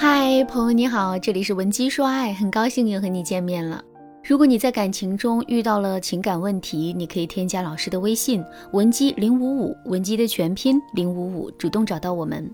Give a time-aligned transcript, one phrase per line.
[0.00, 3.82] 嗨，朋友你好，这里是文姬说爱，很高兴又和你见面了。
[4.22, 8.40] 如果你在感情中遇到了情感问题，你可以添加老师的微信
[8.72, 12.48] 文姬零五五，文姬的全拼零五五，主动找到我们。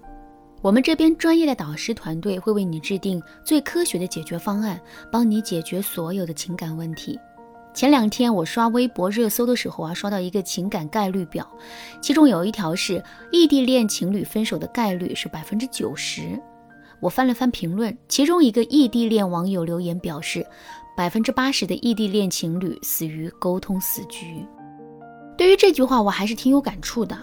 [0.62, 4.80] 我们这边专业的导师团队会为你制定最科学的解决方案，
[5.12, 7.20] 帮你解决所有的情感问题。
[7.74, 11.46] 前两天我刷微博热搜的时候啊，刷到一个情感概率表，
[12.00, 16.40] 其中有一条是异地恋情侣分手的概率是百分之九十。
[17.00, 20.46] 我翻了翻评论，其中一个异地恋网友留言表示，
[20.96, 24.46] 百分之八十的异地恋情侣死于沟通死局。
[25.36, 27.18] 对于这句话，我还是挺有感触的。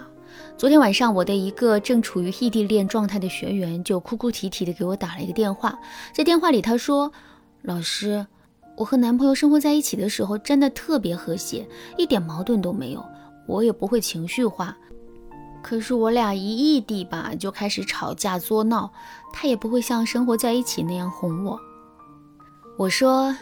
[0.58, 5.80] 昨天晚上，我的一个正处于异地恋状态的学员就哭哭啼啼的给我打了一个电话，
[6.14, 7.12] 在电话里他说
[7.64, 8.26] ：“老师。”
[8.78, 13.06] 我和男朋友生活在一起的时候，真的特别和谐，一点矛盾都没有，
[13.46, 14.76] 我也不会情绪化。
[15.62, 18.92] 可是我俩一异地吧，就开始吵架作闹，
[19.32, 21.60] 他也不会像生活在一起那样哄我。
[22.78, 23.36] 我说，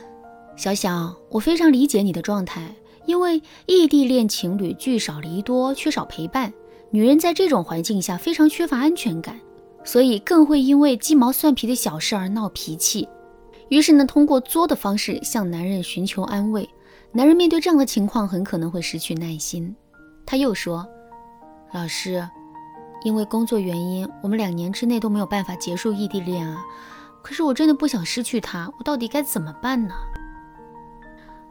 [0.56, 6.54] 小小，我非常理解你的状态，因为异地恋情侣聚少离多，缺少陪伴，
[6.92, 9.40] 女人在这种环境下非常缺乏安全感，
[9.84, 13.08] 所以更会因为鸡毛蒜皮的小事而闹脾气。
[13.70, 16.68] 于是呢，通过作的方式向男人寻求安慰。
[17.12, 19.76] 男人面对这样的情况，很可能会失去耐心。
[20.26, 20.86] 他又说
[21.72, 22.28] ：“老师，
[23.04, 26.66] 因为工作原因，我们两年之内都没有办法结束异地恋啊。
[27.22, 29.94] 可是我真的不想失去他，我到底该怎么办呢？”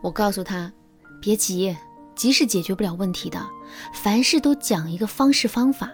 [0.02, 0.72] 我告诉他
[1.20, 1.76] ：“别急，
[2.16, 3.40] 急是解决不了问题的。
[3.92, 5.90] 凡事都讲一个方式方法。”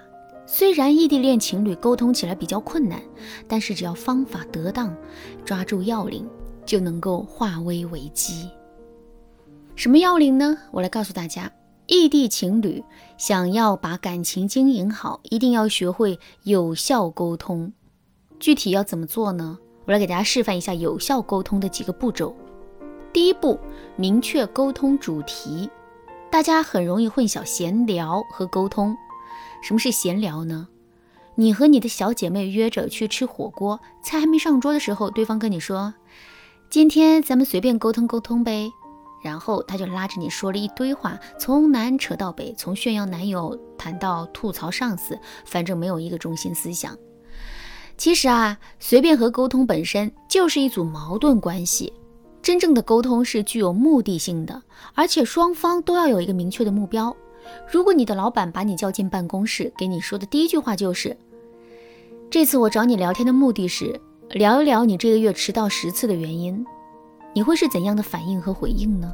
[0.47, 3.01] 虽然异地恋情侣沟通起来比较困难，
[3.49, 4.95] 但是只要方法得当，
[5.45, 6.29] 抓住要领，
[6.67, 8.51] 就能够化危为机。
[9.75, 10.57] 什么要领呢？
[10.71, 11.51] 我来告诉大家：
[11.87, 12.83] 异地情侣
[13.19, 17.73] 想要把感情经营好，一定要学会有效沟通。
[18.41, 19.59] 具体要怎么做呢？
[19.87, 22.35] 我来给大家示范一下有效沟通的几个步骤。
[23.13, 23.59] 第一步，
[23.97, 25.69] 明确沟通主题。
[26.31, 28.97] 大家很容易混淆闲聊和沟通。
[29.63, 30.69] 什么是闲聊呢？
[31.37, 35.95] 你和你的小姐妹约着去吃火锅，菜还没上桌的时候，对方跟你说
[36.71, 38.71] ：“今天咱们随便沟通沟通呗。”
[39.25, 46.95] 然后他就拉着你说了一堆话，从南扯到北，从炫耀男友谈到吐槽上司，反正没有一个中心思想。
[47.97, 51.91] 其实啊，随便和沟通本身就是一组矛盾关系。
[52.43, 57.17] 真正的沟通是具有目的性的，而且双方都要有一个明确的目标。
[57.73, 61.17] 如果你的老板把你叫进办公室，给你说的第一句话就是
[62.29, 63.99] ：“这次我找你聊天的目的是
[64.29, 66.63] 聊一聊你这个月迟到十次的原因。”
[67.35, 69.13] 你会是怎样的反应和回应呢？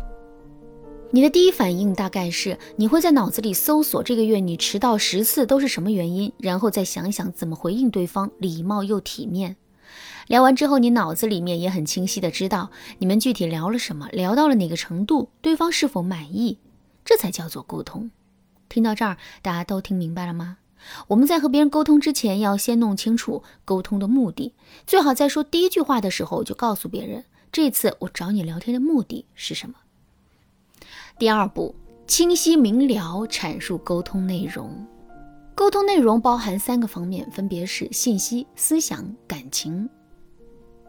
[1.10, 9.56] 你的第一反应大概是你会在脑子里搜索这个月你迟到十次都是什么原因，然后再想想怎么回应对方，礼貌又体面。
[10.28, 16.58] 聊完之后，你脑子里面也很清晰的知道你们具体聊了什么，聊到了哪个程度，对方是否满意，
[17.04, 18.10] 这才叫做沟通。
[18.69, 20.58] 听到这儿，大家都听明白了吗？
[21.08, 24.54] 我们在和别人沟通之前，要先弄清楚沟通的目的，
[24.87, 29.75] 最好在说第一句话的时候就告诉别人，这次我找你聊天的目的是什么。
[31.19, 31.75] 第二步，
[32.06, 34.87] 清晰明了阐述沟通内容。
[35.55, 39.88] 沟通内容包含三个方面，分别是信息、思想、感情。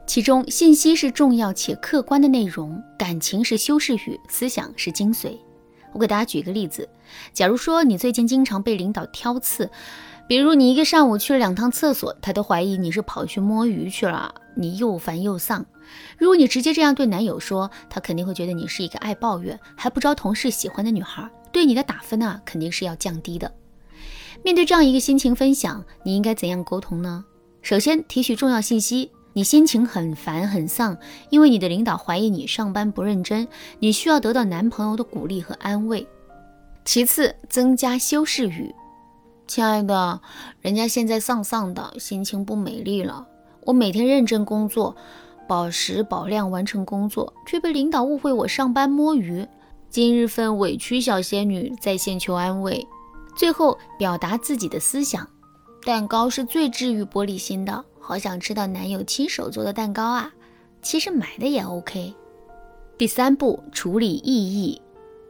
[0.08, 5.38] 其中，信息是重要且客观的内容，感情是修饰语，思想是精髓。
[5.94, 6.88] 我给大家举一个例子，
[7.34, 9.70] 假如说你最近经常被领导挑刺，
[10.28, 15.66] 比如你一个上午去了两趟厕所，他都怀疑你是跑去摸鱼去了，你又烦又丧。
[16.18, 23.52] 如果你直接这样对男友说，他肯定会觉得你是一个爱抱怨还不招同事喜欢的女孩，对你的打分呢肯定是要降低的。
[24.44, 27.26] 面对这样一个心情分享，你应该怎样沟通呢？
[27.62, 29.12] 首先提取重要信息。
[29.34, 30.98] 你心情很烦很丧，
[31.30, 33.48] 因为你的领导怀疑你上班不认真，
[33.80, 36.08] 你需要得到男朋友的鼓励和安慰。
[36.84, 38.74] 其次，增加修饰语。
[39.48, 40.20] 亲爱的，
[40.62, 43.28] 人家现在丧丧的，心情不美丽了。
[43.66, 44.96] 我每天认真工作，
[45.48, 49.48] 保时保量完成工作，却被领导误会我上班摸鱼。
[49.90, 52.88] 今日份委屈，小仙女在线求安慰。
[53.36, 55.28] 最后，表达自己的思想。
[55.86, 57.84] 蛋糕是最治愈玻璃心的。
[58.02, 60.34] 好想吃到男友亲手做的蛋糕啊！
[60.82, 62.14] 其实买的也 OK。
[62.98, 64.82] 第三步，处理异议。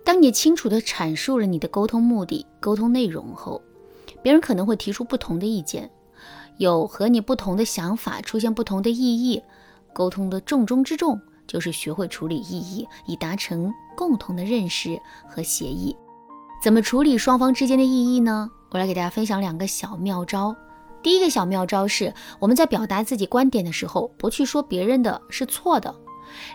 [0.04, 3.62] 当你清楚地阐述了你的沟通目的、沟通内容后，
[4.24, 5.92] 别人可能会提出不同的意见，
[6.58, 9.44] 有和你不同的想法，出现不同的异议。
[9.94, 15.96] 沟通的重中之重就是学会处理异议，以达成共同的认识和协议。
[16.64, 18.50] 怎么处理双方之间的异议呢？
[18.70, 20.56] 我来给大家分享两个小妙招。
[21.04, 25.94] 第一个小妙招是，我们在表达自己观点的时候，不去说别人的是错的，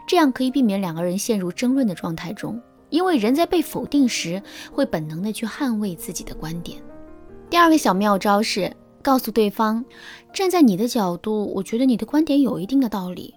[0.06, 2.60] 这样可以避免两个人陷入争论的状态中。
[2.88, 4.40] 因为人在被否定时，
[4.70, 6.81] 会本能的去捍卫自己的观点。
[7.50, 8.72] 第二个小妙招是
[9.02, 9.84] 告诉对方，
[10.32, 13.34] 站在你的角度，我觉得你的观点有一定的道理。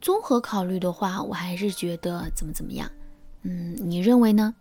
[0.00, 2.90] 综合考虑的话，我还是觉得怎么怎么样。
[3.42, 4.54] 嗯，你认为呢？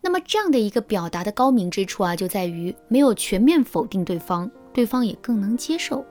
[0.00, 6.04] 那么这样的一个表达的高明之处啊，就在于没有全面否定对方，对方也更能接受。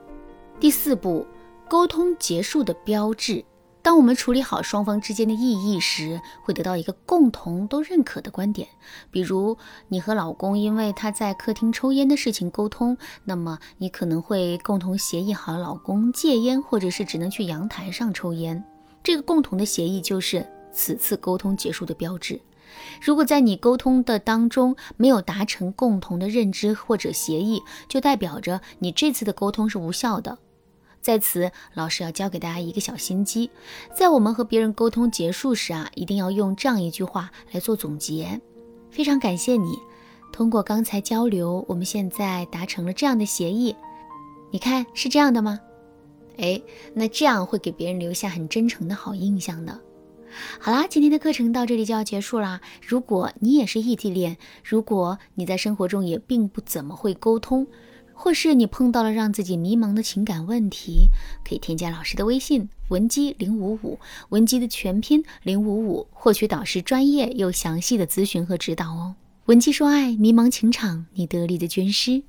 [0.58, 1.24] 第四步，
[1.68, 3.44] 沟通结束的标志。
[3.80, 8.66] 当我们处理好双方之间的异议时，会得到一个共同都认可的观点。
[9.12, 18.64] 比如，你和老公因为他在客厅抽烟的事情沟通，那么你可能会共同协议好老公戒烟，或者是只能去阳台上抽烟。
[19.04, 22.40] 这个共同的协议就是此次沟通结束的标志。
[23.00, 30.38] 如果在你沟通的当中没有达成共同的认知或者协议，就代表着你这次的沟通是无效的。
[31.00, 33.48] 在此，老师要教给大家一个小心机，
[33.94, 38.40] 在我们和别人沟通结束时啊，一定要用这样一句话来做总结：
[38.90, 39.78] 非常感谢你，
[40.32, 43.76] 通过刚才交流，我们现在达成了这样的协议。
[44.50, 45.60] 你看是这样的吗？
[46.38, 46.60] 哎，
[46.92, 49.80] 那这样会给别人留下很真诚的好印象的。
[50.58, 52.60] 好啦，今天的课程到这里就要结束啦。
[52.86, 57.66] 如果你也是异地恋，如果你在生活中也并不怎么会沟通。
[58.18, 61.10] 或是你碰到了让自己迷茫的情感问题，
[61.46, 63.98] 可以添加老师的微信文姬零五五，
[64.30, 69.16] 文姬的全拼零五五，获取导师专业又详细的咨询和指导哦。
[69.44, 72.22] 文姬说爱，迷茫情场，你得力的军师。